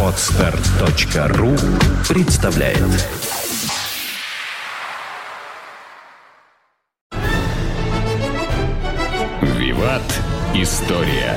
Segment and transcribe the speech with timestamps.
[0.00, 1.56] Отстар.ру
[2.08, 2.78] представляет
[9.42, 10.02] Виват.
[10.54, 11.36] История.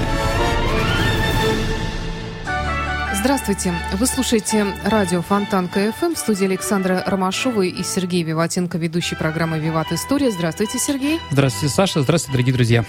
[3.16, 3.74] Здравствуйте.
[3.94, 9.92] Вы слушаете радио Фонтан КФМ в студии Александра Ромашова и Сергей Виватенко, ведущий программы «Виват.
[9.92, 10.30] История».
[10.30, 11.20] Здравствуйте, Сергей.
[11.32, 12.04] Здравствуйте, Саша.
[12.04, 12.86] Здравствуйте, дорогие друзья.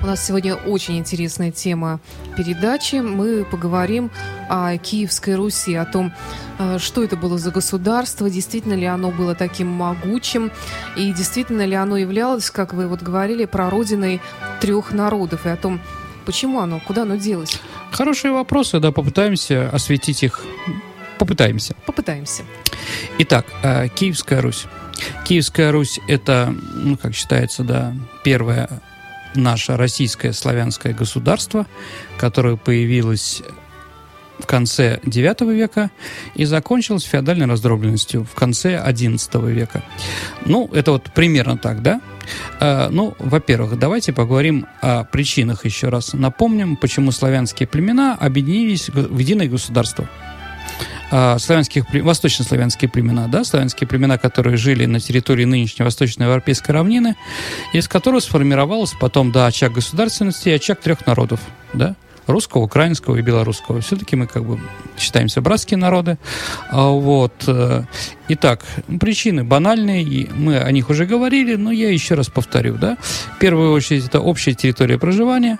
[0.00, 1.98] У нас сегодня очень интересная тема
[2.36, 2.96] передачи.
[2.96, 4.12] Мы поговорим
[4.48, 6.12] о Киевской Руси, о том,
[6.60, 10.52] э, что это было за государство, действительно ли оно было таким могучим,
[10.96, 14.20] и действительно ли оно являлось, как вы вот говорили, прародиной
[14.60, 15.80] трех народов, и о том,
[16.24, 17.60] почему оно, куда оно делось.
[17.90, 20.44] Хорошие вопросы, да, попытаемся осветить их.
[21.18, 21.74] Попытаемся.
[21.86, 22.44] Попытаемся.
[23.18, 24.66] Итак, э, Киевская Русь.
[25.24, 28.80] Киевская Русь– это, ну, как считается, да, первая
[29.34, 31.66] наше российское славянское государство,
[32.18, 33.42] которое появилось
[34.38, 35.90] в конце IX века
[36.34, 39.82] и закончилось феодальной раздробленностью в конце XI века.
[40.46, 42.00] Ну, это вот примерно так, да?
[42.60, 46.12] Э, ну, во-первых, давайте поговорим о причинах еще раз.
[46.12, 50.08] Напомним, почему славянские племена объединились в единое государство–
[51.10, 57.16] а, славянских, восточнославянские племена, да, славянские племена, которые жили на территории нынешней восточноевропейской равнины,
[57.72, 61.40] из которых сформировалась потом, да, очаг государственности и очаг трех народов,
[61.72, 61.96] да,
[62.28, 63.80] русского, украинского и белорусского.
[63.80, 64.60] Все-таки мы как бы
[64.98, 66.18] считаемся братские народы.
[66.70, 67.32] А, вот.
[67.46, 67.84] Э,
[68.28, 68.64] итак,
[69.00, 72.76] причины банальные, мы о них уже говорили, но я еще раз повторю.
[72.76, 72.98] Да?
[73.36, 75.58] В первую очередь, это общая территория проживания,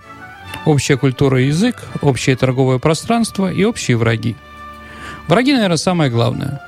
[0.67, 4.37] общая культура и язык, общее торговое пространство и общие враги.
[5.29, 6.61] Враги, наверное, самое главное.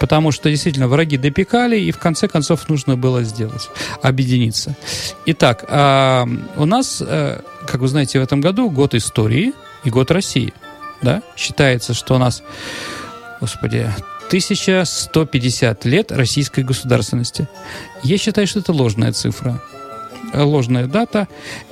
[0.00, 3.70] Потому что действительно враги допекали, и в конце концов нужно было сделать,
[4.02, 4.76] объединиться.
[5.26, 6.24] Итак, э,
[6.56, 9.52] у нас, э, как вы знаете, в этом году год истории
[9.84, 10.52] и год России.
[11.00, 11.22] Да?
[11.36, 12.42] Считается, что у нас,
[13.40, 13.88] господи,
[14.26, 17.48] 1150 лет российской государственности.
[18.02, 19.62] Я считаю, что это ложная цифра
[20.34, 21.28] ложная дата.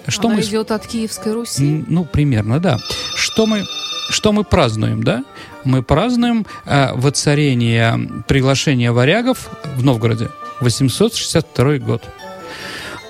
[0.09, 0.43] Что Она мы...
[0.43, 1.85] идет от Киевской Руси?
[1.87, 2.79] Ну, примерно, да.
[3.15, 3.65] Что мы,
[4.11, 5.25] что мы празднуем, да?
[5.67, 10.31] мы празднуем э, воцарение приглашения варягов в Новгороде.
[10.61, 12.03] 862 год.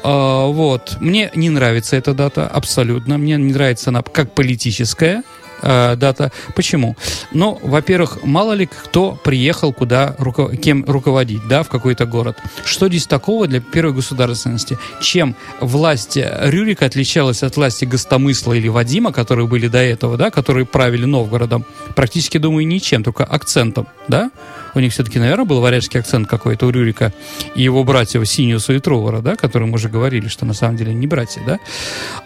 [0.02, 0.98] Uh, вот.
[1.00, 3.18] Мне не нравится эта дата абсолютно.
[3.18, 5.24] Мне не нравится она как политическая,
[5.62, 6.32] э, дата.
[6.54, 6.96] Почему?
[7.32, 12.38] Ну, во-первых, мало ли кто приехал куда, руко кем руководить, да, в какой-то город.
[12.64, 14.78] Что здесь такого для первой государственности?
[15.00, 20.66] Чем власть Рюрика отличалась от власти Гостомысла или Вадима, которые были до этого, да, которые
[20.66, 21.64] правили Новгородом?
[21.94, 24.30] Практически, думаю, ничем, только акцентом, да?
[24.74, 27.12] У них все-таки, наверное, был варяжский акцент какой-то у Рюрика
[27.54, 30.92] и его братьев Синиуса и Трувора, да, которые мы уже говорили, что на самом деле
[30.92, 31.58] не братья, да?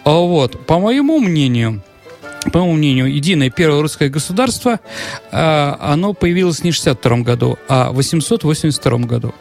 [0.05, 1.83] А вот, по моему мнению,
[2.53, 4.81] по моему мнению, единое первое русское государство,
[5.31, 9.35] а, оно появилось не в 62 году, а в 882 году.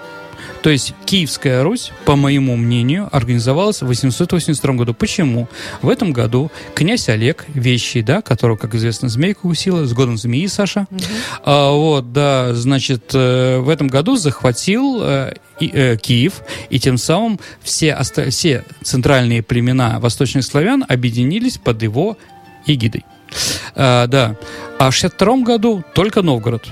[0.61, 4.93] То есть Киевская Русь, по моему мнению, организовалась в 882 году.
[4.93, 5.47] Почему?
[5.81, 10.47] В этом году князь Олег, вещий, да, которого, как известно, змейка усила, с годом змеи,
[10.47, 10.99] Саша, угу.
[11.43, 17.39] а, вот, да, значит, э, в этом году захватил э, э, Киев, и тем самым
[17.61, 17.97] все,
[18.29, 22.17] все центральные племена восточных славян объединились под его
[22.65, 23.05] эгидой.
[23.75, 24.35] А, да.
[24.77, 26.67] А в 62 году только Новгород.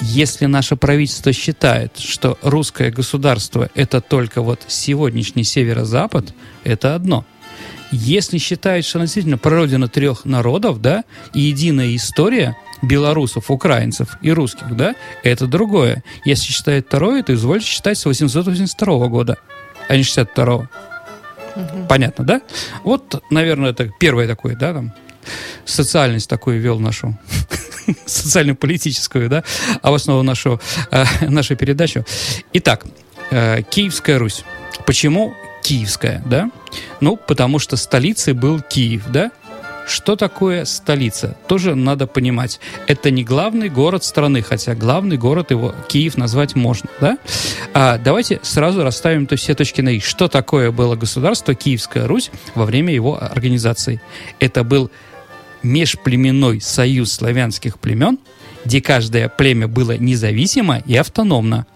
[0.00, 7.24] Если наше правительство считает, что русское государство это только вот сегодняшний северо-запад, это одно.
[7.90, 14.76] Если считает, что действительно прародина трех народов, да, и единая история белорусов, украинцев и русских,
[14.76, 16.02] да, это другое.
[16.24, 19.38] Если считает второе, то извольте считать с 882 года,
[19.88, 20.66] а не 62 -го.
[21.54, 21.86] Угу.
[21.88, 22.40] Понятно, да?
[22.82, 24.92] Вот, наверное, это первое такое, да, там,
[25.64, 27.18] социальность такую вел нашу
[28.06, 29.44] социально-политическую, да,
[29.82, 32.04] а в основу нашу, э, нашу передачу.
[32.52, 32.84] Итак,
[33.30, 34.44] э, Киевская Русь.
[34.86, 36.50] Почему Киевская, да?
[37.00, 39.30] Ну, потому что столицей был Киев, да?
[39.86, 41.36] Что такое столица?
[41.46, 42.58] Тоже надо понимать.
[42.86, 47.18] Это не главный город страны, хотя главный город его Киев назвать можно, да?
[47.74, 50.00] А давайте сразу расставим то все точки на «и».
[50.00, 54.00] Что такое было государство Киевская Русь во время его организации?
[54.38, 54.90] Это был
[55.64, 58.18] межплеменной союз славянских племен,
[58.64, 61.66] где каждое племя было независимо и автономно.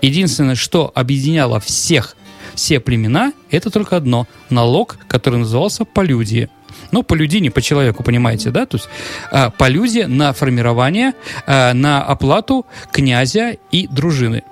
[0.00, 2.16] Единственное, что объединяло всех,
[2.54, 6.48] все племена, это только одно– налог, который назывался полюдие.
[6.90, 8.66] Ну, полюди не по человеку, понимаете, да?
[8.66, 8.88] То есть
[9.30, 11.14] а, полюдие на формирование,
[11.46, 14.42] а, на оплату князя и дружины.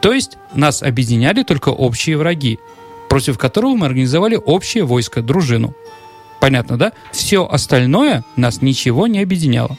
[0.00, 2.58] То есть нас объединяли только общие враги,
[3.08, 5.74] против которого мы организовали общее войско, дружину.
[6.40, 6.92] Понятно, да?
[7.12, 9.76] Все остальное нас ничего не объединяло.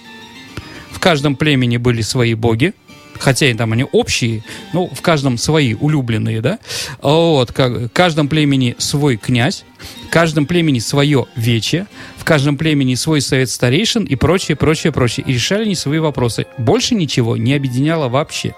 [0.92, 2.74] В каждом племени были свои боги,
[3.19, 4.44] хотя и там они общие,
[4.74, 6.59] но в каждом свои улюбленные, да,
[7.01, 9.63] вот, как, в каждом племени свой князь,
[10.07, 11.88] в каждом племени свое вече,
[12.18, 15.25] в каждом племени свой совет старейшин и прочее, прочее, прочее.
[15.27, 16.45] И решали они свои вопросы.
[16.57, 18.56] Больше ничего не объединяло вообще.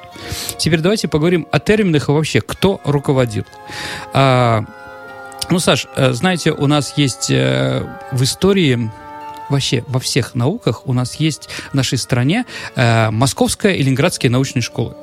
[0.57, 3.45] Теперь давайте поговорим о терминах и вообще, кто руководил.
[4.13, 4.65] А,
[5.51, 8.91] ну, Саш, э, знаете, у нас есть э, в истории
[9.49, 14.61] вообще во всех науках у нас есть в нашей стране э, Московская и Ленинградская научные
[14.61, 14.95] школы.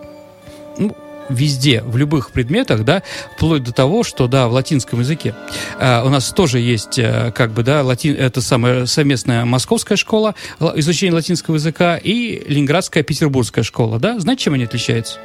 [0.79, 0.97] Ну,
[1.29, 3.03] везде, в любых предметах, да,
[3.37, 5.35] вплоть до того, что, да, в латинском языке
[5.79, 10.35] э, у нас тоже есть, э, как бы, да, латин, это самая совместная московская школа
[10.77, 14.19] изучения латинского языка и ленинградская петербургская школа, да.
[14.21, 15.19] Знаете, чем они отличаются?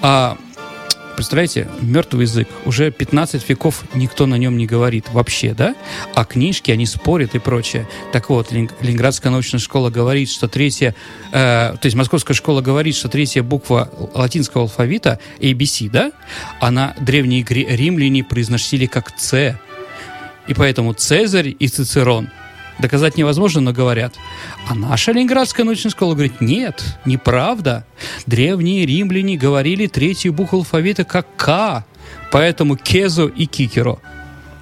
[0.00, 0.36] А,
[1.16, 2.46] Представляете, мертвый язык.
[2.66, 5.74] Уже 15 веков никто на нем не говорит вообще, да?
[6.14, 7.88] А книжки, они спорят и прочее.
[8.12, 10.94] Так вот, Ленинградская научная школа говорит, что третья,
[11.32, 16.12] э, то есть Московская школа говорит, что третья буква латинского алфавита, ABC, да?
[16.60, 19.58] Она древние римляне произносили как С.
[20.46, 22.28] И поэтому Цезарь и Цицерон–
[22.78, 24.14] Доказать невозможно, но говорят.
[24.68, 27.86] А наша Ленинградская научная школа говорит, нет, неправда.
[28.26, 31.84] Древние римляне говорили третью букву алфавита как К,
[32.30, 33.98] поэтому Кезо и Кикеро.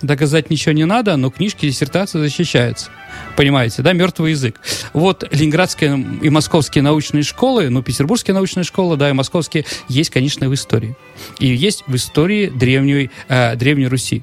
[0.00, 2.90] Доказать ничего не надо, но книжки диссертации защищаются.
[3.36, 4.60] Понимаете, да, мертвый язык.
[4.92, 10.48] Вот Ленинградские и московские научные школы, ну, петербургские научные школы, да, и московские, есть, конечно,
[10.48, 10.94] в истории.
[11.38, 14.22] И есть в истории древней, э, Древней Руси.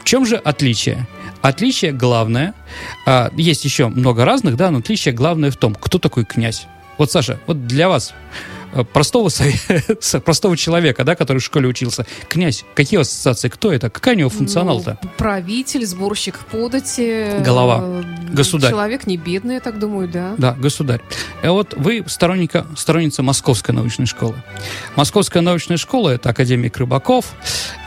[0.00, 1.06] В чем же отличие?
[1.42, 2.54] Отличие главное,
[3.04, 6.66] а, есть еще много разных, да, но отличие главное в том, кто такой князь.
[6.98, 8.14] Вот, Саша, вот для вас,
[8.74, 9.28] э, простого,
[10.24, 14.30] простого человека, да, который в школе учился, князь, какие ассоциации, кто это, какая у него
[14.30, 14.98] функционал-то?
[15.02, 17.40] Ну, правитель, сборщик подати.
[17.40, 18.02] Голова, э,
[18.32, 18.70] государь.
[18.70, 20.34] Человек не бедный, я так думаю, да.
[20.38, 21.00] Да, государь.
[21.42, 24.36] И вот вы сторонника, сторонница Московской научной школы.
[24.94, 27.32] Московская научная школа, это академик Рыбаков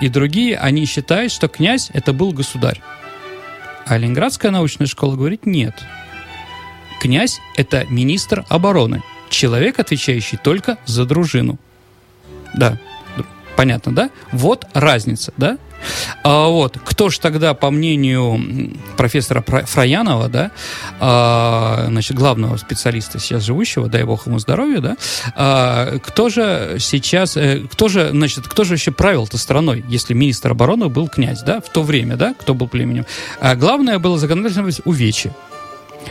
[0.02, 2.82] и другие, они считают, что князь это был государь.
[3.86, 5.76] А Ленинградская научная школа говорит нет.
[7.00, 11.60] Князь– это министр обороны, человек, отвечающий только за дружину.
[12.56, 12.80] Да,
[13.56, 14.10] понятно, да?
[14.32, 15.60] Вот разница, да?
[16.24, 20.52] А, вот, кто же тогда, по мнению профессора Фраянова, да,
[21.00, 24.98] а, значит, главного специалиста сейчас живущего, дай бог ему здоровья, да,
[25.36, 30.52] а, кто же сейчас, э, кто же, значит, кто же вообще правил-то страной, если министр
[30.52, 33.06] обороны был князь, да, в то время, да, кто был племенем?
[33.40, 35.32] А главное было законодательно увечье.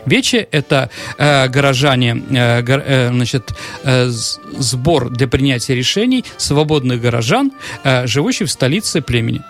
[0.07, 7.53] Вече– это э, горожане, э, го, э, значит, э, сбор для принятия решений свободных горожан,
[7.85, 9.43] э, живущих в столице племени.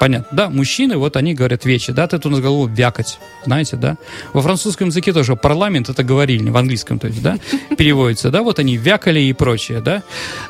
[0.00, 3.76] Понятно, да, мужчины, вот они говорят вече, да, ты тут у нас голову вякать, знаете,
[3.76, 3.98] да.
[4.32, 7.36] Во французском языке тоже парламент это говорили, в английском, то есть, да,
[7.76, 10.02] переводится, да, вот они вякали и прочее, да.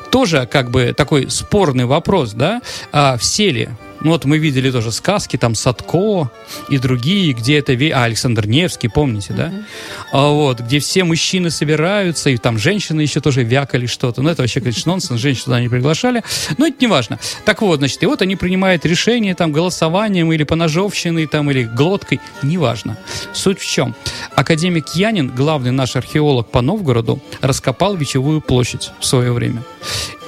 [0.09, 2.61] Тоже как бы такой спорный вопрос, да,
[2.93, 3.69] а все ли
[4.01, 6.29] ну вот мы видели тоже сказки, там Садко
[6.69, 7.73] и другие, где это...
[7.73, 9.47] А, Александр Невский, помните, да?
[9.47, 9.63] Uh-huh.
[10.11, 14.21] А, вот, где все мужчины собираются, и там женщины еще тоже вякали что-то.
[14.21, 16.23] Ну, это вообще, конечно, нонсенс, женщин туда не приглашали.
[16.57, 17.19] Но это не важно.
[17.45, 22.19] Так вот, значит, и вот они принимают решение там голосованием или поножовщиной, там, или глоткой,
[22.41, 22.97] неважно.
[23.33, 23.95] Суть в чем?
[24.35, 29.63] Академик Янин, главный наш археолог по Новгороду, раскопал Вечевую площадь в свое время.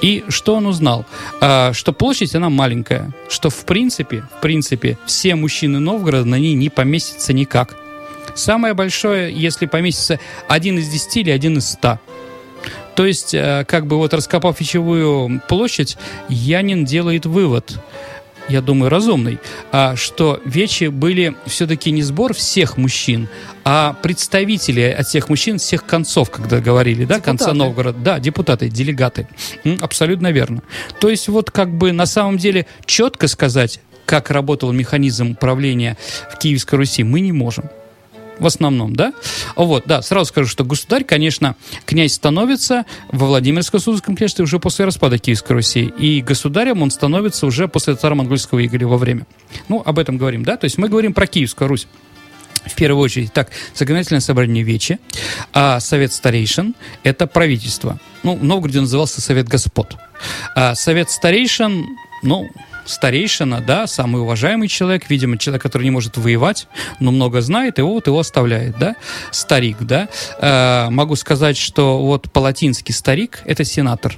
[0.04, 1.06] И что он узнал?
[1.40, 6.52] А, что площадь, она маленькая, что в принципе, в принципе, все мужчины Новгорода на ней
[6.52, 7.74] не поместятся никак.
[8.34, 12.00] Самое большое, если поместится один из десяти или один из ста.
[12.96, 15.96] То есть, э, как бы вот раскопав Вечевую площадь,
[16.28, 17.78] Янин делает вывод–
[18.48, 19.38] я думаю, разумный,
[19.72, 23.28] а, что вечи были все-таки не сбор всех мужчин,
[23.64, 27.24] а представители от всех мужчин всех концов, когда говорили, да, депутаты.
[27.24, 27.98] конца Новгорода.
[27.98, 29.28] Да, депутаты, делегаты.
[29.80, 30.62] Абсолютно верно.
[31.00, 35.96] То есть вот как бы на самом деле четко сказать, как работал механизм управления
[36.30, 37.70] в Киевской Руси, мы не можем
[38.38, 39.12] в основном, да?
[39.56, 45.18] Вот, да, сразу скажу, что государь, конечно, князь становится во Владимирско-Суздальском княжестве уже после распада
[45.18, 49.26] Киевской Руси, и государем он становится уже после татаро-монгольского ига во время.
[49.68, 50.56] Ну, об этом говорим, да?
[50.56, 51.86] То есть мы говорим про Киевскую Русь.
[52.66, 54.98] В первую очередь, так, законодательное собрание Вечи,
[55.52, 58.00] а Совет старейшин– это правительство.
[58.22, 59.96] Ну, в Новгороде назывался Совет господ.
[60.56, 61.86] А Совет старейшин,
[62.22, 62.48] ну,
[62.84, 66.66] старейшина, да, самый уважаемый человек, видимо, человек, который не может воевать,
[67.00, 68.96] но много знает, и вот его оставляет, да,
[69.30, 70.08] старик, да.
[70.40, 74.16] Э, могу сказать, что вот палатинский старик– это сенатор.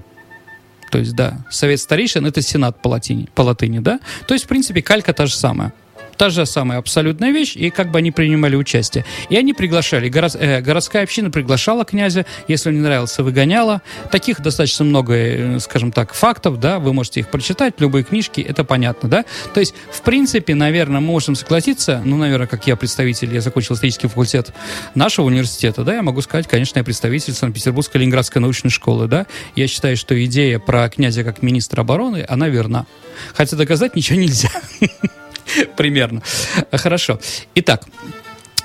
[0.90, 3.44] То есть, да, совет старейшин– это сенат по латыни, по
[3.80, 4.00] да.
[4.26, 5.72] То есть, в принципе, калька та же самая.
[6.16, 9.04] Та же самая абсолютная вещь, и как бы они принимали участие.
[9.28, 13.82] И они приглашали, город, э, городская община приглашала князя, если не нравился, выгоняла.
[14.10, 18.64] Таких достаточно много, э, скажем так, фактов, да, вы можете их прочитать, любые книжки, это
[18.64, 19.24] понятно, да.
[19.54, 24.08] То есть, в принципе, наверное, можем согласиться, ну, наверное, как я представитель, я закончил исторический
[24.08, 24.52] факультет
[24.94, 29.26] нашего университета, да, я могу сказать, конечно, я представитель Санкт-Петербургской Ленинградской научной школы, да.
[29.54, 32.86] Я считаю, что идея про князя как министра обороны, она верна.
[33.34, 34.50] Хотя доказать ничего нельзя.
[35.76, 36.22] Примерно.
[36.72, 37.20] Хорошо.
[37.54, 37.86] Итак,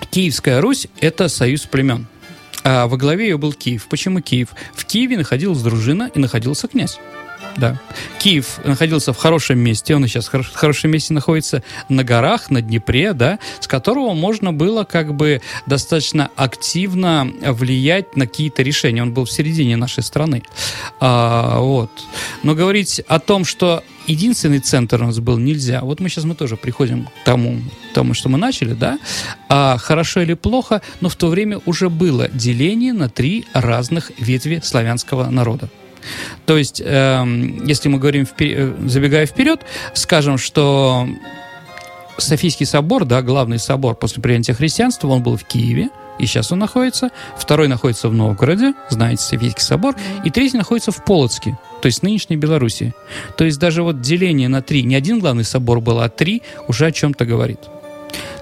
[0.10, 2.08] Киевская Русь– это союз племен.
[2.64, 3.88] А во главе ее был Киев.
[3.88, 4.50] Почему Киев?
[4.76, 7.00] В Киеве находилась дружина и находился князь.
[7.58, 7.80] Да.
[8.20, 13.14] Киев находился в хорошем месте, он сейчас в хорошем месте находится на горах, на Днепре,
[13.14, 19.02] да, с которого можно было как бы достаточно активно влиять на какие-то решения.
[19.02, 20.44] Он был в середине нашей страны.
[21.00, 21.92] А, вот.
[22.44, 25.81] Но говорить о том, что единственный центр у нас был нельзя.
[25.81, 27.60] Вот мы сейчас мы тоже приходим к тому,
[27.93, 29.00] тому что мы начали, да,
[29.50, 34.62] а хорошо или плохо, но в то время уже было деление на три разных ветви
[34.63, 35.70] славянского народа.
[36.46, 37.25] То есть, э,
[37.65, 38.75] если мы говорим, впер...
[38.88, 39.62] забегая вперед,
[39.93, 41.08] скажем, что
[42.17, 45.89] Софийский собор, да, главный собор после принятия христианства, он был в Киеве,
[46.20, 47.10] и сейчас он находится.
[47.38, 49.96] Второй находится в Новгороде, знаете, Софийский собор.
[50.24, 52.94] И третий находится в Полоцке, то есть нынешней Белоруссии.
[53.38, 56.88] То есть даже вот деление на три, не один главный собор был, а три, уже
[56.88, 57.60] о чем-то говорит.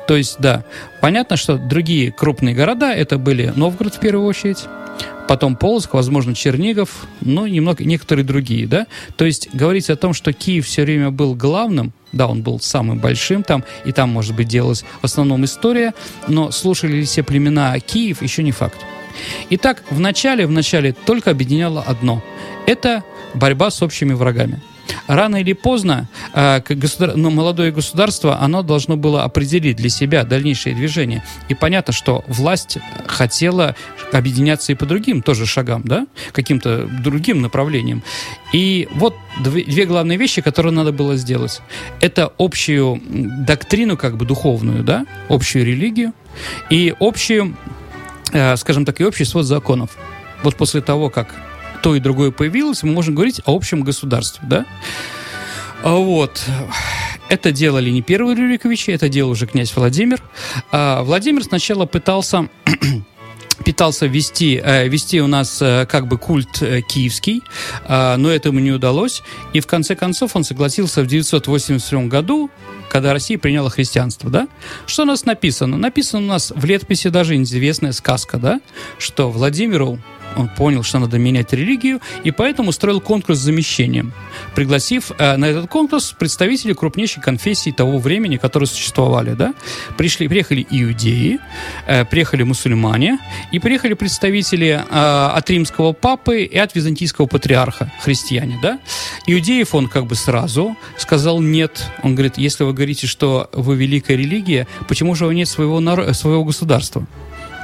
[0.07, 0.65] То есть, да,
[1.01, 4.65] понятно, что другие крупные города, это были Новгород в первую очередь,
[5.27, 8.87] потом Полоцк, возможно, Чернигов, ну, немного, некоторые другие, да.
[9.15, 12.99] То есть говорить о том, что Киев все время был главным, да, он был самым
[12.99, 15.93] большим там, и там, может быть, делалась в основном история,
[16.27, 18.77] но слушали ли все племена Киев, еще не факт.
[19.49, 22.23] Итак, в начале, в начале только объединяло одно.
[22.65, 24.61] Это борьба с общими врагами
[25.07, 27.15] рано или поздно э, государ...
[27.15, 31.23] ну, молодое государство, оно должно было определить для себя дальнейшее движение.
[31.49, 32.77] И понятно, что власть
[33.07, 33.75] хотела
[34.11, 38.03] объединяться и по другим тоже шагам, да, каким-то другим направлениям.
[38.53, 41.61] И вот две, две главные вещи, которые надо было сделать.
[42.01, 46.13] Это общую доктрину, как бы духовную, да, общую религию
[46.69, 47.55] и общую,
[48.31, 49.97] э, скажем так, и общий свод законов.
[50.43, 51.35] Вот после того, как
[51.81, 54.65] то и другое появилось, мы можем говорить о общем государстве, да?
[55.83, 56.43] А вот.
[57.29, 60.21] Это делали не первые Рюриковичи, это делал уже князь Владимир.
[60.71, 62.49] А Владимир сначала пытался
[63.65, 67.43] пытался вести, э, вести у нас э, как бы культ э, киевский,
[67.87, 69.21] но этому не удалось.
[69.53, 72.49] И в конце концов он согласился в 987 году
[72.89, 74.47] когда Россия приняла христианство, да?
[74.87, 75.77] Что у нас написано?
[75.77, 78.61] Написано у нас в летописи даже известная сказка, да?
[78.97, 79.99] Что Владимиру
[80.39, 84.13] он понял, что надо менять религию, и поэтому устроил конкурс с замещением,
[84.55, 89.33] пригласив э, на этот конкурс представителей крупнейшей конфессии того времени, которые существовали.
[89.33, 89.53] Да?
[89.97, 91.39] Пришли, приехали иудеи,
[91.87, 93.19] э, приехали мусульмане,
[93.51, 98.59] и приехали представители э, от римского папы и от византийского патриарха, христиане.
[98.61, 98.79] Да?
[99.27, 101.85] Иудеев он как бы сразу сказал нет.
[102.03, 105.79] Он говорит, если вы говорите, что вы великая религия, почему же у нет своего,
[106.13, 107.05] своего государства?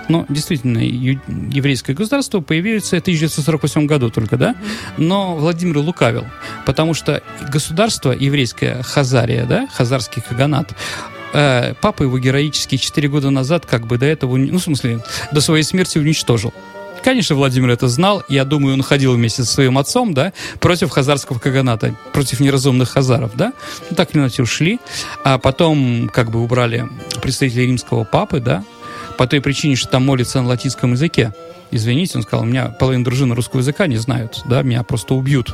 [0.08, 4.56] Но действительно, еврейское государство появится в 1948 году только, да?
[4.98, 6.26] Но Владимир лукавил,
[6.66, 10.74] потому что государство еврейское Хазария, да, Хазарский Каганат,
[11.34, 15.42] э, папа его героически 4 года назад, как бы до этого, ну, в смысле, до
[15.42, 16.54] своей смерти уничтожил.
[17.06, 18.24] Конечно, Владимир это знал.
[18.30, 23.36] Я думаю, он ходил вместе со своим отцом, да, против хазарского каганата, против неразумных хазаров,
[23.36, 23.54] да.
[23.92, 24.80] Ну, так или иначе ушли.
[25.24, 26.88] А потом, как бы, убрали
[27.22, 28.64] представителей римского папы, да,
[29.18, 31.34] по той причине, что там молится на латинском языке
[31.72, 35.54] извините, он сказал, у меня половина дружины русского языка не знают, да, меня просто убьют.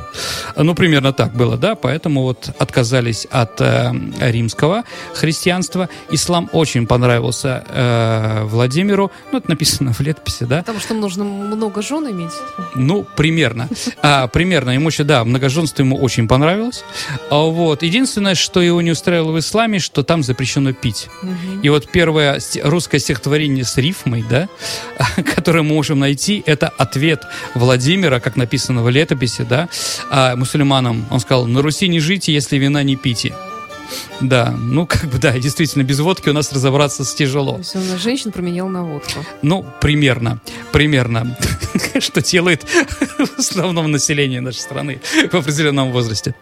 [0.56, 5.88] Ну, примерно так было, да, поэтому вот отказались от э, римского христианства.
[6.10, 10.58] Ислам очень понравился э, Владимиру, ну, это написано в летописи, да.
[10.58, 12.32] Потому что нужно много жен иметь.
[12.74, 13.68] Ну, примерно.
[14.02, 16.84] А, примерно, ему еще, да, многоженство ему очень понравилось.
[17.30, 21.08] А, вот, единственное, что его не устраивало в исламе, что там запрещено пить.
[21.22, 21.62] Угу.
[21.62, 24.48] И вот первое русское стихотворение с рифмой, да,
[25.34, 27.22] которое мы можем найти, это ответ
[27.54, 29.68] Владимира, как написано в летописи, да,
[30.10, 31.06] а мусульманам.
[31.10, 33.32] Он сказал, на Руси не жите, если вина не пите.
[34.20, 37.54] Да, ну как бы да, действительно, без водки у нас разобраться тяжело.
[37.54, 39.24] То есть он женщин променял на водку.
[39.42, 40.38] Ну, примерно,
[40.72, 41.36] примерно.
[41.98, 46.34] Что делает в основном население нашей страны в определенном возрасте.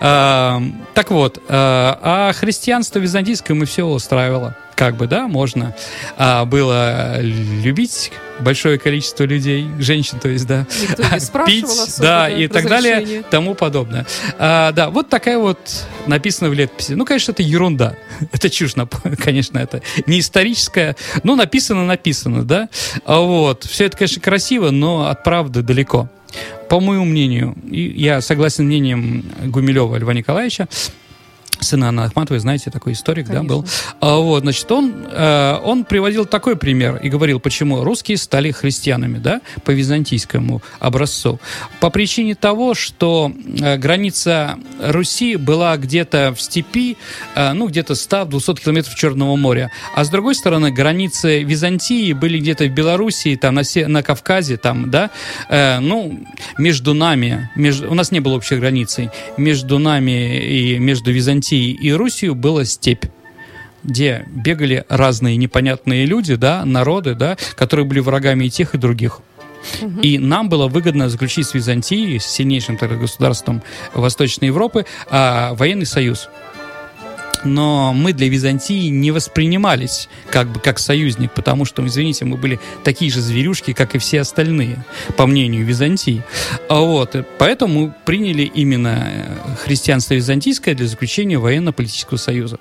[0.00, 0.62] А,
[0.94, 5.74] так вот, а, а христианство византийское мы все устраивало как бы, да, можно
[6.16, 10.66] а, было любить большое количество людей, женщин, то есть, да,
[11.46, 11.66] пить,
[11.98, 14.06] да, и так далее, тому подобное.
[14.38, 15.58] А, да, вот такая вот
[16.06, 16.92] написана в летописи.
[16.92, 17.96] Ну, конечно, это ерунда.
[18.32, 18.74] Это чушь,
[19.18, 22.68] конечно, это не историческая, но написано, написано, да.
[23.04, 23.64] А вот.
[23.64, 26.08] Все это, конечно, красиво, но от правды далеко.
[26.68, 30.68] По моему мнению, и я согласен мнением Гумилева Льва Николаевича,
[31.60, 33.48] сына Анны Ахматовой, знаете, такой историк, Конечно.
[33.48, 33.66] да, был.
[34.00, 39.18] А, вот, значит, он, э, он приводил такой пример и говорил, почему русские стали христианами,
[39.18, 41.40] да, по византийскому образцу.
[41.80, 46.96] По причине того, что э, граница Руси была где-то в степи,
[47.34, 52.64] э, ну, где-то 100-200 километров Черного моря, а с другой стороны, границы Византии были где-то
[52.64, 55.10] в Белоруссии, там, на, на Кавказе, там, да,
[55.48, 56.20] э, ну,
[56.58, 61.72] между нами, между, у нас не было общей границы, между нами и между Византией Византией
[61.72, 63.04] и Русью была степь
[63.84, 69.20] где бегали разные непонятные люди, да, народы, да, которые были врагами и тех, и других.
[69.80, 70.00] Угу.
[70.00, 73.62] И нам было выгодно заключить с Византией, с сильнейшим тогда государством
[73.94, 76.28] Восточной Европы, а, военный союз
[77.44, 82.60] но мы для Византии не воспринимались как бы как союзник, потому что, извините, мы были
[82.84, 84.84] такие же зверюшки, как и все остальные,
[85.16, 86.22] по мнению Византии.
[86.68, 92.58] А вот, поэтому мы приняли именно э, христианство византийское для заключения военно-политического союза.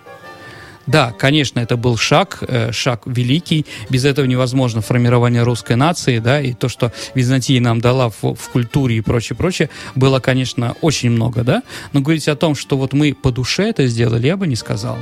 [0.87, 3.65] Да, конечно, это был шаг, э, шаг великий.
[3.89, 8.49] Без этого невозможно формирование русской нации, да, и то, что Византия нам дала в, в
[8.51, 11.63] культуре и прочее, прочее, было, конечно, очень много, да.
[11.91, 14.97] Но говорить о том, что вот мы по душе это сделали, я бы не сказал.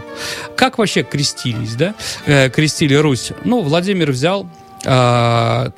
[0.58, 1.94] Как вообще крестились, да?
[2.25, 3.32] Э, крестили Русь.
[3.44, 4.50] Ну, Владимир взял
[4.84, 5.70] э,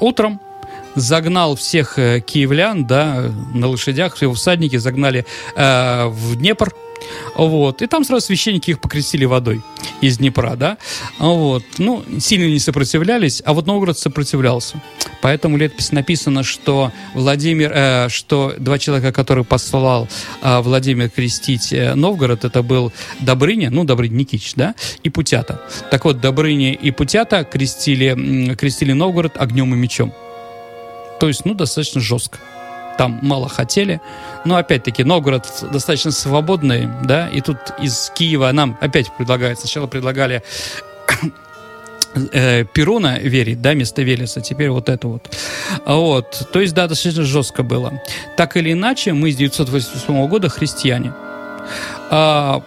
[0.00, 0.40] утром,
[0.94, 6.72] загнал всех э, киевлян, да, на лошадях, все всадники загнали э, в Днепр,
[7.36, 7.82] вот.
[7.82, 9.62] И там сразу священники их покрестили водой
[10.00, 10.78] из Днепра, да.
[11.18, 11.64] Вот.
[11.78, 14.80] Ну, сильно не сопротивлялись, а вот Новгород сопротивлялся.
[15.20, 20.08] Поэтому в летописи написано, что Владимир, э, что два человека, которые послал
[20.42, 25.62] э, Владимир крестить э, Новгород, это был Добрыня, ну, Добрыня Никич, да, и Путята.
[25.90, 30.12] Так вот, Добрыня и Путята крестили, крестили Новгород огнем и мечом.
[31.20, 32.38] То есть, ну, достаточно жестко
[32.98, 34.00] там мало хотели.
[34.44, 40.42] Но опять-таки Новгород достаточно свободный, да, и тут из Киева нам опять предлагают, сначала предлагали
[42.32, 45.34] э, Перуна верить, да, вместо Велеса, теперь вот это вот.
[45.86, 48.02] Вот, то есть, да, достаточно жестко было.
[48.36, 51.12] Так или иначе, мы с 988 года христиане.
[52.10, 52.62] А,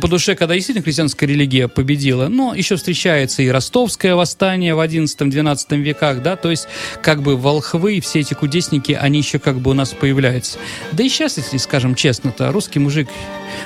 [0.00, 5.76] по душе, когда действительно христианская религия победила, но еще встречается и ростовское восстание в 11-12
[5.78, 6.68] веках, да, то есть
[7.02, 10.58] как бы волхвы и все эти кудесники, они еще как бы у нас появляются.
[10.92, 13.08] Да и сейчас, если скажем честно-то, русский мужик,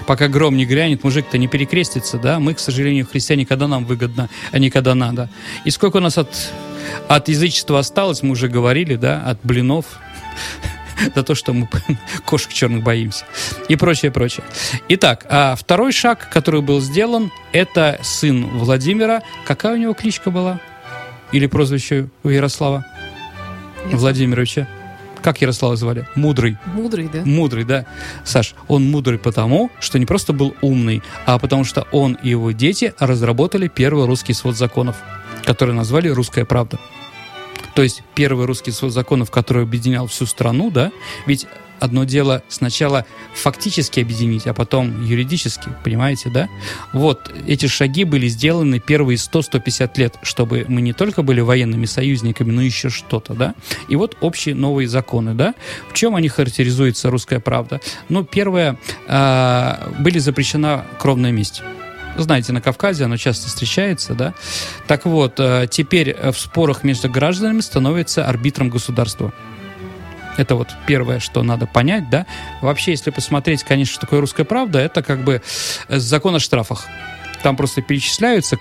[0.06, 4.28] пока гром не грянет, мужик-то не перекрестится, да, мы, к сожалению, христиане, когда нам выгодно,
[4.52, 5.28] а не когда надо.
[5.64, 6.28] И сколько у нас от,
[7.08, 9.86] от язычества осталось, мы уже говорили, да, от блинов,
[11.14, 11.68] за то, что мы
[12.26, 13.24] кошек черных боимся.
[13.68, 14.44] И прочее, прочее.
[14.88, 19.22] Итак, а второй шаг, который был сделан, это сын Владимира.
[19.44, 20.60] Какая у него кличка была?
[21.32, 22.84] Или прозвище у Ярослава
[23.86, 24.00] Нет.
[24.00, 24.66] Владимировича?
[25.22, 26.08] Как Ярослава звали?
[26.14, 26.56] Мудрый.
[26.66, 27.22] Мудрый, да?
[27.24, 27.84] Мудрый, да.
[28.24, 32.52] Саш, он мудрый потому, что не просто был умный, а потому что он и его
[32.52, 34.96] дети разработали первый русский свод законов,
[35.44, 36.78] который назвали «Русская правда».
[37.74, 40.90] То есть первый русский свод законов, который объединял всю страну, да,
[41.26, 41.46] ведь
[41.80, 46.48] одно дело сначала фактически объединить, а потом юридически, понимаете, да?
[46.92, 52.52] Вот, эти шаги были сделаны первые 100-150 лет, чтобы мы не только были военными союзниками,
[52.52, 53.54] но еще что-то, да?
[53.88, 55.54] И вот общие новые законы, да?
[55.88, 57.80] В чем они характеризуются, русская правда?
[58.08, 58.78] Ну, первое,
[59.08, 61.62] э, были запрещена кровная месть
[62.22, 64.34] знаете, на Кавказе оно часто встречается, да.
[64.86, 69.32] Так вот, э, теперь в спорах между гражданами становится арбитром государства.
[70.36, 72.26] Это вот первое, что надо понять, да.
[72.62, 75.42] Вообще, если посмотреть, конечно, что такое русская правда, это как бы
[75.88, 76.86] э, закон о штрафах.
[77.42, 78.58] Там просто перечисляются,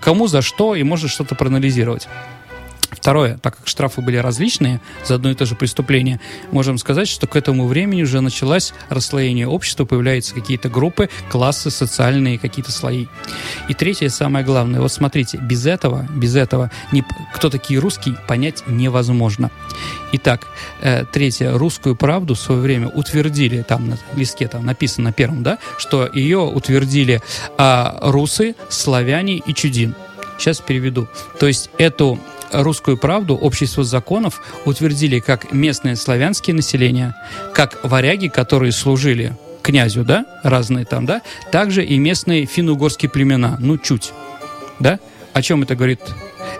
[0.00, 2.08] кому за что, и можно что-то проанализировать.
[2.90, 6.20] Второе, так как штрафы были различные за одно и то же преступление,
[6.50, 12.38] можем сказать, что к этому времени уже началось расслоение общества, появляются какие-то группы, классы, социальные
[12.38, 13.06] какие-то слои.
[13.68, 18.64] И третье, самое главное, вот смотрите, без этого, без этого не, кто такие русские, понять
[18.66, 19.50] невозможно.
[20.12, 20.46] Итак,
[20.80, 25.42] э, третье, русскую правду в свое время утвердили, там на листке там написано на первом,
[25.42, 27.20] да, что ее утвердили
[27.58, 29.94] э, русы, славяне и чудин.
[30.38, 31.08] Сейчас переведу.
[31.38, 32.18] То есть эту
[32.52, 37.14] русскую правду, общество законов утвердили как местное славянские население,
[37.54, 43.76] как варяги, которые служили князю, да, разные там, да, также и местные финно-угорские племена, ну,
[43.78, 44.12] чуть,
[44.78, 44.98] да.
[45.34, 46.00] О чем это говорит?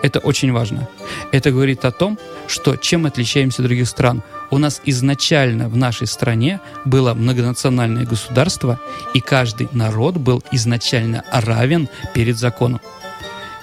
[0.03, 0.87] Это очень важно.
[1.31, 4.23] Это говорит о том, что чем отличаемся от других стран.
[4.51, 8.79] У нас изначально в нашей стране было многонациональное государство,
[9.13, 12.79] и каждый народ был изначально равен перед законом.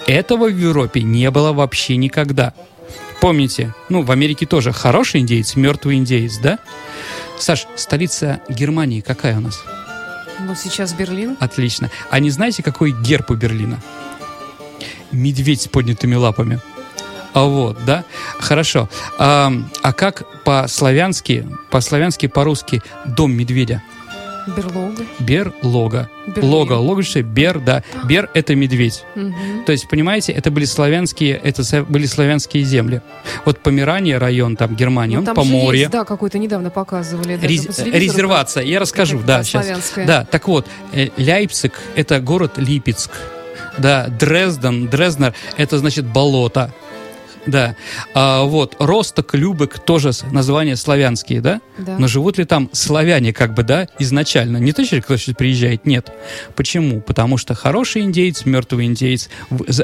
[0.07, 2.53] Этого в Европе не было вообще никогда.
[3.19, 6.59] Помните, ну, в Америке тоже хороший индейец, мертвый индейец, да?
[7.37, 9.61] Саш, столица Германии какая у нас?
[10.39, 11.35] Ну, сейчас Берлин.
[11.39, 11.91] Отлично.
[12.09, 13.81] А не знаете, какой герб у Берлина?
[15.11, 16.61] Медведь с поднятыми лапами.
[17.33, 18.05] А вот, да?
[18.39, 18.89] Хорошо.
[19.17, 23.83] А, а как по-славянски, по-славянски, по-русски дом медведя?
[24.55, 25.03] Берлога.
[25.19, 26.09] Берлога.
[26.27, 26.49] Берлин.
[26.49, 27.83] Лога, лога, что бер, да.
[28.05, 29.03] Бер— это медведь.
[29.15, 29.63] Мгм.
[29.65, 33.01] То есть, понимаете, это были славянские, это были славянские земли.
[33.45, 35.77] Вот Померания, район там Германии, Ну, он там по же морю.
[35.77, 37.37] есть, да, какой-то недавно показывали.
[37.41, 39.63] Рез- по резервация, я расскажу, да, сейчас.
[39.65, 40.05] славянская.
[40.07, 43.11] Да, так вот, э, Ляйпциг— это город Липецк.
[43.77, 46.73] Да, Дрезден, Дрезнер— это значит болото.
[47.47, 47.75] Да.
[48.13, 51.61] А, вот, Росток, Любек тоже названия славянские, да?
[51.77, 51.97] Да.
[51.97, 54.57] Но живут ли там славяне, как бы, да, изначально?
[54.57, 56.11] Не то, что кто сейчас приезжает, нет.
[56.55, 57.01] Почему?
[57.01, 59.29] Потому что хороший индейец, мертвый индейец,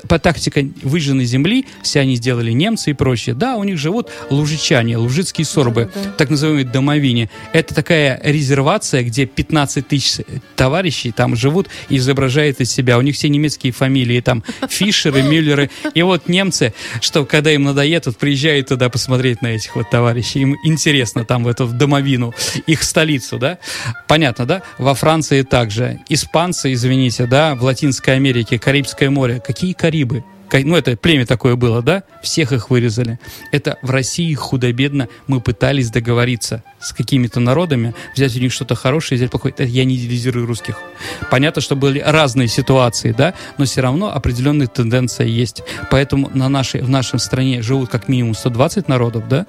[0.08, 3.36] по тактике выжженной земли, все они сделали немцы и прочее.
[3.36, 6.16] Да, у них живут лужичане, лужицкие сорбы, Да-да-да.
[6.18, 7.30] так называемые домовини.
[7.54, 12.98] Это такая резервация, где 15 тысяч товарищей там живут и изображают из себя.
[12.98, 15.70] У них все немецкие фамилии, там Фишеры, Мюллеры.
[15.94, 20.42] И вот немцы, что когда им надоест, вот приезжают туда посмотреть на этих вот товарищей.
[20.42, 22.34] Им интересно там в эту домовину,
[22.68, 23.58] их столицу, да?
[24.08, 24.62] Понятно, да?
[24.78, 26.00] Во Франции также.
[26.10, 29.42] Испанцы, извините, да, в Латинской Америке, Карибское море.
[29.46, 30.24] Какие Карибы?
[30.54, 32.04] Ну, это племя такое было, да?
[32.22, 33.20] Всех их вырезали.
[33.52, 39.18] Это в России худо-бедно мы пытались договориться с какими-то народами, взять у них что-то хорошее,
[39.18, 39.54] взять плохое.
[39.54, 40.80] Это я не идеализирую русских.
[41.32, 45.64] Понятно, что были разные ситуации, да, но все равно определенная тенденция есть.
[45.90, 49.48] Поэтому на нашей, в нашей стране живут как минимум 120 народов, да?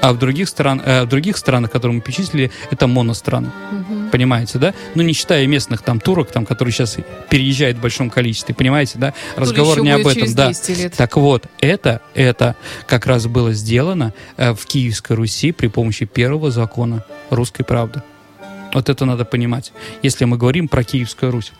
[0.00, 3.50] А в других, стран, э, в других странах, которые мы перечислили, это моностраны.
[3.70, 4.10] Мгм.
[4.10, 4.74] Понимаете, да?
[4.94, 6.96] Ну, не считая местных там турок, там, которые сейчас
[7.30, 8.54] переезжают в большом количестве.
[8.54, 9.14] Понимаете, да?
[9.36, 10.46] Разговор не об этом, да.
[10.46, 10.94] 200 лет.
[10.94, 16.50] Так вот, это, это как раз было сделано э, в Киевской Руси при помощи первого
[16.50, 18.02] закона русской правды.
[18.72, 21.52] Вот это надо понимать, если мы говорим про Киевскую Русь.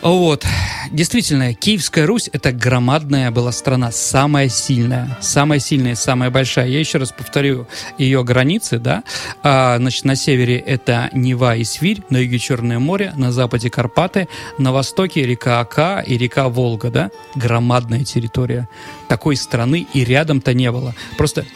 [0.00, 0.44] Вот.
[0.90, 6.66] Действительно, Киевская Русь— это громадная была страна, самая сильная, самая сильная, самая большая.
[6.66, 7.66] Я еще раз повторю
[7.98, 9.04] ее границы, да.
[9.42, 14.28] А, значит, на севере это Нева и Свирь, на юге Черное море, на западе Карпаты,
[14.58, 17.10] на востоке река Ака и река Волга, да.
[17.36, 18.68] Громадная территория.
[19.08, 20.94] Такой страны и рядом-то не было.
[21.16, 21.46] Просто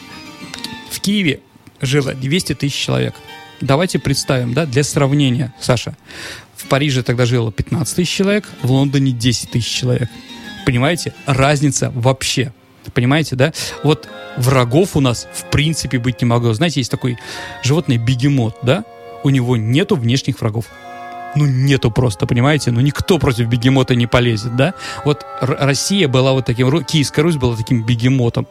[0.89, 1.41] в Киеве
[1.81, 3.15] жило 200 тысяч человек.
[3.61, 5.95] Давайте представим, да, для сравнения, Саша.
[6.55, 10.09] В Париже тогда жило 15 тысяч человек, в Лондоне 10 тысяч человек.
[10.65, 11.13] Понимаете?
[11.25, 12.53] Разница вообще.
[12.93, 13.53] Понимаете, да?
[13.83, 16.53] Вот врагов у нас в принципе быть не могло.
[16.53, 17.17] Знаете, есть такой
[17.63, 18.83] животное бегемот, да?
[19.23, 20.65] У него нету внешних врагов.
[21.37, 22.71] Ну, нету просто, понимаете?
[22.71, 24.73] Ну, никто против бегемота не полезет, да?
[25.05, 28.47] Вот Россия была вот таким, Киевская Русь была таким бегемотом,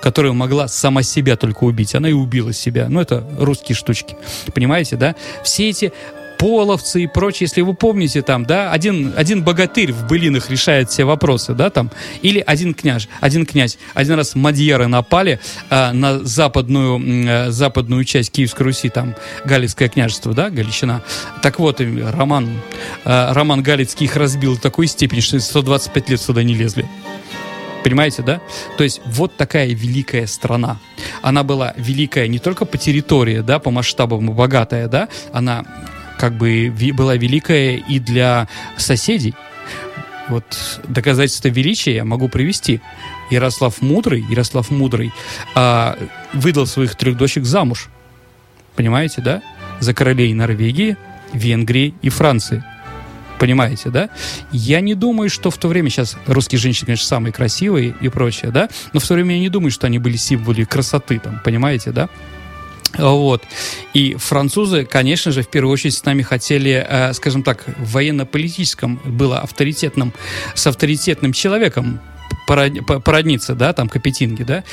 [0.00, 1.94] которая могла сама себя только убить.
[1.94, 2.88] Она и убила себя.
[2.88, 4.16] Ну, это русские штучки.
[4.52, 5.14] Понимаете, да?
[5.44, 5.92] Все эти
[6.38, 11.04] половцы и прочее, если вы помните, там, да, один, один богатырь в былинах решает все
[11.04, 11.90] вопросы, да, там,
[12.22, 13.78] или один княж, один князь.
[13.94, 20.34] Один раз мадьяры напали а, на западную, э, западную часть Киевской Руси, там, Галицкое княжество,
[20.34, 21.02] да, Галичина.
[21.42, 22.48] Так вот, Роман,
[23.04, 26.88] а, Роман Галицкий их разбил в такой степени, что 125 лет сюда не лезли.
[27.84, 28.40] Понимаете, да?
[28.78, 30.78] То есть вот такая великая страна.
[31.20, 35.64] Она была великая не только по территории, да, по масштабам богатая, да, она
[36.24, 39.34] как бы была великая и для соседей.
[40.30, 42.80] Вот доказательство величия я могу привести.
[43.30, 45.12] Ярослав Мудрый, Ярослав Мудрый
[45.54, 45.98] а,
[46.32, 47.90] выдал своих трех дочек замуж.
[48.74, 49.42] Понимаете, да?
[49.80, 50.96] За королей Норвегии,
[51.34, 52.64] Венгрии и Франции.
[53.38, 54.08] Понимаете, да?
[54.50, 58.50] Я не думаю, что в то время, сейчас русские женщины, конечно, самые красивые и прочее,
[58.50, 58.70] да?
[58.94, 62.08] Но в то время я не думаю, что они были символы красоты, там, понимаете, да?
[62.98, 63.42] Вот.
[63.92, 69.00] И французы, конечно же, в первую очередь с нами хотели, э, скажем так, в военно-политическом
[69.04, 70.12] было авторитетным,
[70.54, 72.00] с авторитетным человеком
[72.46, 74.64] пород- по- породниться, да, там, Капетинги, да.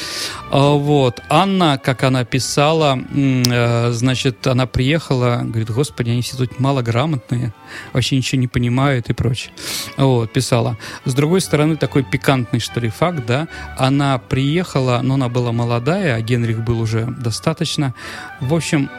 [0.52, 1.22] А, Вот.
[1.30, 7.54] Анна, как она писала, э, значит, она приехала, говорит, господи, они все тут малограмотные,
[7.94, 9.52] вообще ничего не понимают и прочее.
[9.98, 10.78] Вот, писала.
[11.06, 16.16] С другой стороны, такой пикантный, что ли, факт, да, она приехала, но она была молодая,
[16.16, 17.94] а Генрих был уже достаточно.
[18.40, 18.90] В общем,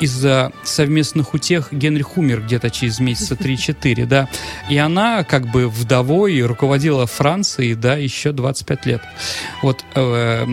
[0.00, 4.28] из-за совместных утех Генрих умер где-то через месяца 3-4, да.
[4.68, 9.02] И она как бы вдовой руководила Францией, да, еще 25 лет.
[9.62, 10.46] Вот э,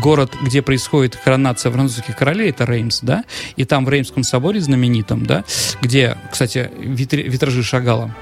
[0.00, 3.24] город, где происходит коронация французских королей, это Реймс, да,
[3.56, 5.44] и там в Реймском соборе знаменитом, да,
[5.80, 8.14] где, кстати, витражи Шагала,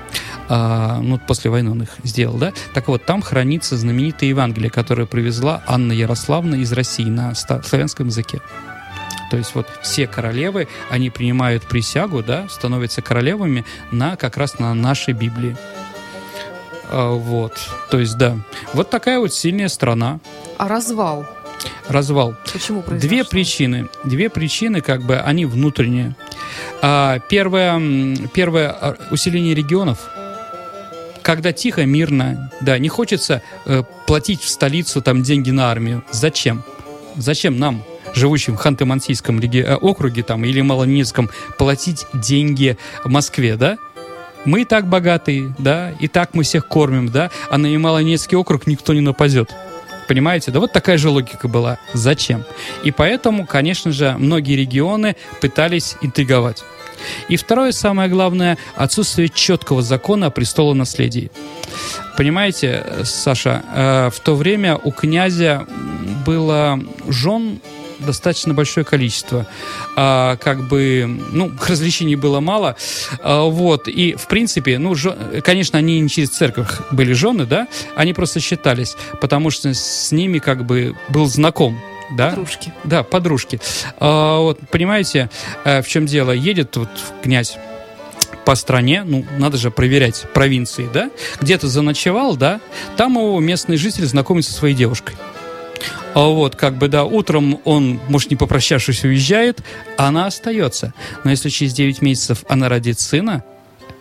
[0.49, 5.07] а, ну, после войны он их сделал, да, так вот, там хранится знаменитое Евангелие, которое
[5.07, 8.41] привезла Анна Ярославна из России на славянском языке.
[9.31, 14.75] То есть вот все королевы, они принимают присягу, да, становятся королевами на как раз на
[14.75, 15.57] нашей Библии.
[16.91, 17.59] А, вот,
[17.91, 18.37] то есть да,
[18.73, 20.21] вот такая вот сильная страна.
[20.59, 21.27] А развал?
[21.89, 22.35] Развал.
[22.53, 23.09] Почему произошло?
[23.09, 23.89] Две причины.
[24.05, 26.15] Две причины, как бы, они внутренние.
[26.83, 30.09] А, первое, первое а, усиление регионов.
[31.23, 36.05] Когда тихо, мирно, да, не хочется э, платить в столицу там деньги на армию.
[36.11, 36.63] Зачем?
[37.17, 37.83] Зачем нам,
[38.15, 43.79] живущим в Ханты-Мансийском э, округе там или Малонецком, платить деньги Москве, да?
[44.45, 48.67] Мы и так богатые, да, и так мы всех кормим, да, а на Ямало-Ненецкий округ
[48.67, 49.51] никто не нападет.
[50.07, 50.51] Понимаете?
[50.51, 51.79] Да вот такая же логика была.
[51.95, 52.45] Зачем?
[52.83, 56.63] И поэтому, конечно же, многие регионы пытались интриговать.
[57.29, 61.31] И второе, самое главное, отсутствие четкого закона о престолонаследии.
[62.17, 65.67] Понимаете, Саша, э, в то время у князя
[66.25, 67.61] было жен
[68.05, 69.47] достаточно большое количество.
[69.97, 72.77] А, как бы, ну, развлечений было мало.
[73.21, 77.69] А, вот, и, в принципе, ну, жен, конечно, они не через церковь были жены, да,
[77.97, 81.79] они просто считались, потому что с ними как бы был знаком
[82.11, 82.31] да?
[82.31, 82.73] Подружки.
[82.85, 83.61] Да, подружки.
[83.99, 85.31] А, вот, понимаете,
[85.65, 86.33] э, в чем дело?
[86.33, 86.91] Едет вот
[87.23, 87.57] князь
[88.45, 91.11] по стране, ну, надо же проверять провинции, да?
[91.41, 92.61] Где-то заночевал, да?
[92.97, 95.17] Там его местный житель знакомится со своей девушкой.
[96.15, 99.63] А вот, как бы, да, утром он, может, не попрощавшись, уезжает,
[99.99, 100.95] а она остается.
[101.25, 103.45] Но если через 9 месяцев она родит сына,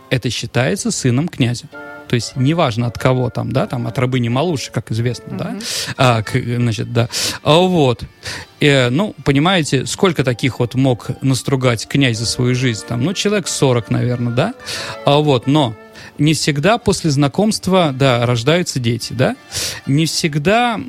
[0.09, 1.65] это считается сыном князя.
[2.07, 5.37] То есть неважно от кого там, да, там от рабыни Малуши, как известно, mm-hmm.
[5.37, 5.55] да,
[5.97, 7.09] а, к, значит, да,
[7.41, 8.03] а вот,
[8.59, 13.47] и, ну, понимаете, сколько таких вот мог настругать князь за свою жизнь, там, ну, человек
[13.47, 14.53] 40, наверное, да,
[15.05, 15.73] а вот, но
[16.19, 19.35] не всегда после знакомства, да, рождаются дети, да,
[19.87, 20.79] не всегда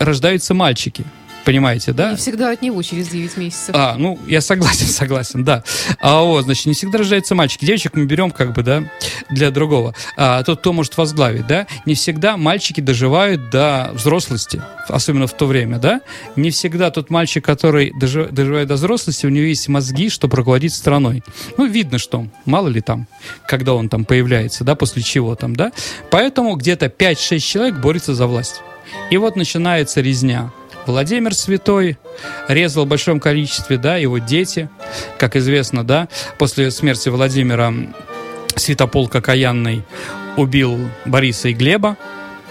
[0.00, 1.04] рождаются мальчики.
[1.44, 2.10] Понимаете, да?
[2.10, 3.74] Не всегда от него через 9 месяцев.
[3.74, 5.64] А, ну, я согласен, согласен, да.
[6.00, 7.64] А вот, значит, не всегда рождаются мальчики.
[7.64, 8.84] Девочек мы берем, как бы, да,
[9.30, 9.94] для другого.
[10.16, 11.66] А тот, кто может возглавить, да?
[11.86, 16.02] Не всегда мальчики доживают до взрослости, особенно в то время, да?
[16.36, 21.22] Не всегда тот мальчик, который доживает до взрослости, у него есть мозги, чтобы руководить страной.
[21.56, 23.06] Ну, видно, что мало ли там,
[23.46, 25.72] когда он там появляется, да, после чего там, да?
[26.10, 28.60] Поэтому где-то 5-6 человек борются за власть.
[29.10, 30.50] И вот начинается резня.
[30.86, 31.98] Владимир Святой
[32.48, 34.68] резал в большом количестве, да, его дети,
[35.18, 37.72] как известно, да, после смерти Владимира
[38.56, 39.84] Святополк Окаянный
[40.36, 41.96] убил Бориса и Глеба,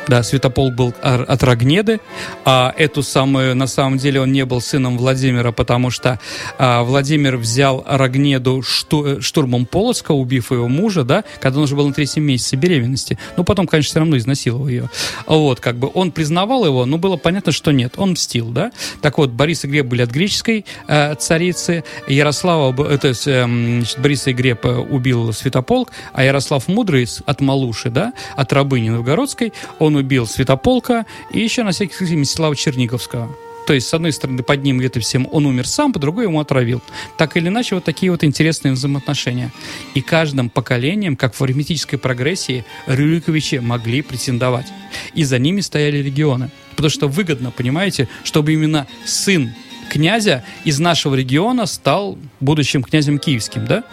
[0.09, 2.01] да, Святополк был от Рогнеды,
[2.43, 6.19] а эту самую, на самом деле, он не был сыном Владимира, потому что
[6.57, 11.87] а, Владимир взял Рогнеду шту, штурмом Полоцка, убив его мужа, да, когда он уже был
[11.87, 13.19] на третьем месяце беременности.
[13.37, 14.89] Но потом, конечно, все равно изнасиловал ее.
[15.27, 18.71] Вот, как бы, он признавал его, но было понятно, что нет, он мстил, да.
[19.01, 23.43] Так вот, Борис и Глеб были от греческой э, царицы, Ярослава, э, то есть, э,
[23.43, 28.89] значит, Борис и Глеб э, убил Святополк, а Ярослав Мудрый от Малуши, да, от рабыни
[28.89, 33.29] Новгородской, он убил Святополка и еще на всякий случай Мстислава Черниговского.
[33.69, 36.39] То есть, с одной стороны, под ним это всем он умер сам, по другой ему
[36.39, 36.81] отравил.
[37.17, 39.51] Так или иначе, вот такие вот интересные взаимоотношения.
[39.93, 44.65] И каждым поколением, как в арифметической прогрессии, Рюриковичи могли претендовать.
[45.13, 46.49] И за ними стояли регионы.
[46.71, 49.53] Потому что выгодно, понимаете, чтобы именно сын
[49.91, 53.83] князя из нашего региона стал будущим князем киевским, да?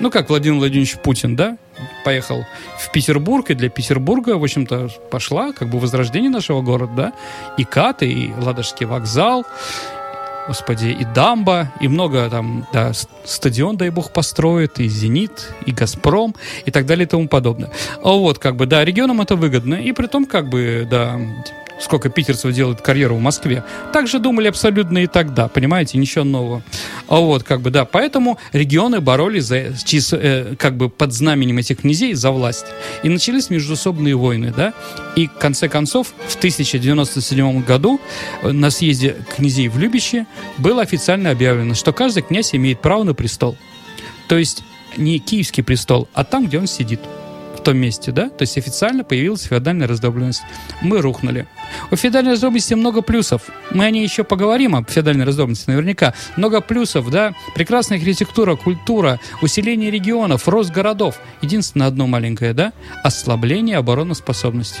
[0.00, 1.56] Ну, как Владимир Владимирович Путин, да?
[2.04, 2.44] Поехал
[2.78, 7.12] в Петербург, и для Петербурга, в общем-то, пошла как бы возрождение нашего города, да,
[7.56, 9.44] и Каты, и Ладожский вокзал,
[10.46, 12.92] господи, и Дамба, и много там, да,
[13.24, 16.34] стадион, дай бог, построит, и Зенит, и Газпром,
[16.64, 17.70] и так далее и тому подобное.
[18.02, 21.18] А вот, как бы, да, регионам это выгодно, и при том, как бы, да,
[21.80, 23.64] сколько питерцев делают карьеру в Москве.
[23.92, 26.62] Так же думали абсолютно и тогда, понимаете, ничего нового.
[27.08, 31.80] А вот, как бы, да, поэтому регионы боролись за, э, как бы под знаменем этих
[31.80, 32.66] князей за власть.
[33.02, 34.72] И начались междусобные войны, да.
[35.16, 38.00] И, в конце концов, в 1097 году
[38.42, 40.26] э, на съезде князей в Любище
[40.58, 43.56] было официально объявлено, что каждый князь имеет право на престол.
[44.28, 44.62] То есть
[44.96, 47.00] не киевский престол, а там, где он сидит.
[47.64, 48.28] Том месте, да?
[48.28, 50.42] То есть официально появилась феодальная раздробленность.
[50.82, 51.48] Мы рухнули.
[51.90, 53.42] У феодальной раздробленности много плюсов.
[53.70, 56.14] Мы о ней еще поговорим, об феодальной раздробленности наверняка.
[56.36, 57.34] Много плюсов, да?
[57.54, 61.18] Прекрасная архитектура, культура, усиление регионов, рост городов.
[61.42, 62.72] Единственное одно маленькое, да?
[63.02, 64.80] Ослабление обороноспособности.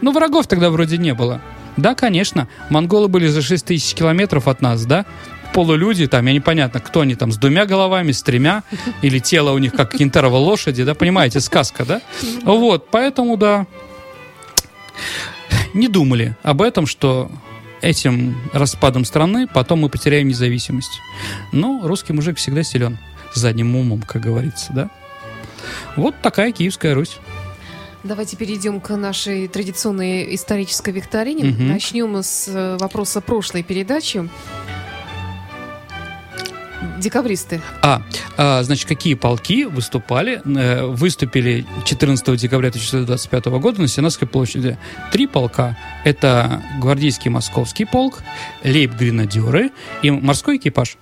[0.00, 1.40] Ну, врагов тогда вроде не было.
[1.76, 5.06] Да, конечно, монголы были за 6 тысяч километров от нас, да?
[5.54, 8.64] Полулюди, там, я непонятно, кто они там, с двумя головами, с тремя,
[9.02, 12.02] или тело у них как кентарова лошади, да, понимаете, сказка, да?
[12.42, 13.66] Вот, поэтому, да,
[15.72, 17.30] не думали об этом, что
[17.80, 21.00] этим распадом страны потом мы потеряем независимость.
[21.52, 22.98] Но русский мужик всегда силен
[23.34, 24.90] задним умом, как говорится, да?
[25.96, 27.18] Вот такая Киевская Русь.
[28.02, 31.50] Давайте перейдем к нашей традиционной исторической викторине.
[31.50, 31.62] Угу.
[31.62, 34.28] Начнем с э, вопроса прошлой передачи.
[37.04, 37.60] Декабристы.
[37.82, 38.00] А,
[38.38, 44.78] а, значит, какие полки выступали, э, выступили 14 декабря 1925 года на Сенатской площади?
[45.12, 45.76] Три полка.
[46.04, 48.22] Это гвардейский московский полк,
[48.64, 49.70] лейб-гренадеры
[50.02, 50.96] и морской экипаж.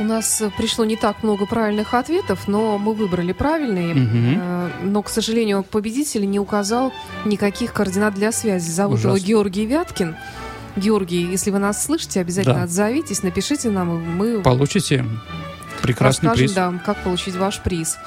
[0.00, 3.94] У нас пришло не так много правильных ответов, но мы выбрали правильные.
[3.94, 4.88] Угу.
[4.88, 6.92] Но, к сожалению, победитель не указал
[7.24, 8.68] никаких координат для связи.
[8.70, 9.16] Зовут Ужасно.
[9.16, 10.16] его Георгий Вяткин.
[10.76, 12.62] Георгий, если вы нас слышите, обязательно да.
[12.64, 15.04] отзовитесь, напишите нам, и мы получите
[15.82, 16.52] прекрасный расскажем, приз.
[16.54, 17.98] да, как получить ваш приз.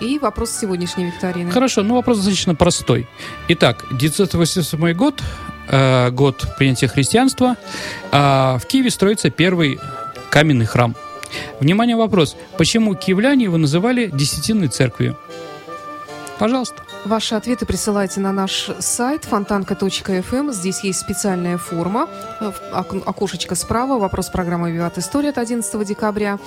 [0.00, 1.50] И вопрос сегодняшней викторины.
[1.50, 3.08] Хорошо, ну вопрос достаточно простой.
[3.48, 5.22] Итак, 987 год,
[5.68, 7.56] э, год принятия христианства.
[8.10, 9.78] Э, в Киеве строится первый
[10.30, 10.96] каменный храм.
[11.60, 12.36] Внимание, вопрос.
[12.58, 15.16] Почему киевляне его называли Десятинной церковью?
[16.38, 16.82] Пожалуйста.
[17.04, 20.50] Ваши ответы присылайте на наш сайт фонтанка.фм.
[20.52, 22.08] Здесь есть специальная форма,
[22.40, 22.52] э,
[23.04, 26.38] окошечко справа, вопрос программы «Виват История» от 11 декабря.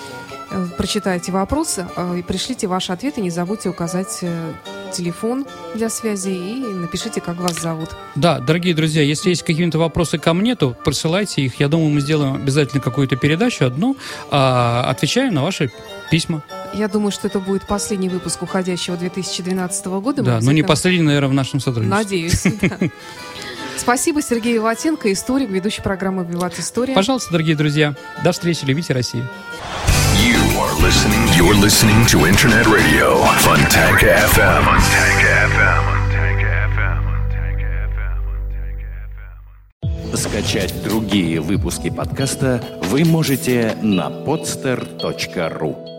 [0.52, 3.22] Э, прочитайте вопрос э, и пришлите ваши ответы.
[3.22, 4.24] Не забудьте указать
[4.96, 7.90] телефон для связи и напишите, как вас зовут.
[8.16, 11.60] Да, дорогие друзья, если есть какие-то вопросы ко мне, то присылайте их.
[11.60, 13.98] Я думаю, мы сделаем обязательно какую-то передачу одну,
[14.32, 15.72] а, отвечаем на ваши
[16.10, 16.44] письма.
[16.74, 20.24] Я думаю, что это будет последний выпуск уходящего 2012 года.
[20.24, 21.98] Да, но не последний, наверное, в нашем сотрудничестве.
[21.98, 22.44] Надеюсь,
[23.78, 26.94] Спасибо, Сергей Ватенко, историк, ведущий программы «Виват История».
[26.94, 29.28] Пожалуйста, дорогие друзья, до встречи, любите Россию.
[30.18, 34.64] You are listening, you're listening to Internet Radio, Fontanka FM.
[34.64, 35.96] FM.
[40.16, 45.95] Скачать другие выпуски подкаста вы можете на podster.ru